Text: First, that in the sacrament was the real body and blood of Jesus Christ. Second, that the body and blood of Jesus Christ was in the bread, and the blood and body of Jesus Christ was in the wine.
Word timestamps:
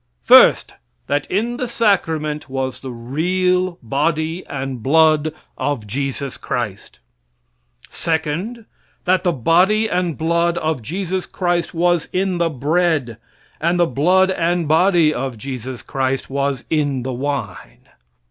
First, 0.23 0.73
that 1.05 1.29
in 1.29 1.57
the 1.57 1.67
sacrament 1.67 2.49
was 2.49 2.79
the 2.79 2.89
real 2.89 3.77
body 3.83 4.43
and 4.47 4.81
blood 4.81 5.31
of 5.59 5.85
Jesus 5.85 6.37
Christ. 6.37 6.97
Second, 7.87 8.65
that 9.05 9.23
the 9.23 9.31
body 9.31 9.87
and 9.87 10.17
blood 10.17 10.57
of 10.57 10.81
Jesus 10.81 11.27
Christ 11.27 11.75
was 11.75 12.07
in 12.11 12.39
the 12.39 12.49
bread, 12.49 13.17
and 13.59 13.79
the 13.79 13.85
blood 13.85 14.31
and 14.31 14.67
body 14.67 15.13
of 15.13 15.37
Jesus 15.37 15.83
Christ 15.83 16.31
was 16.31 16.63
in 16.71 17.03
the 17.03 17.13
wine. 17.13 17.87